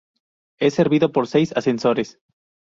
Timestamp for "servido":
0.73-1.11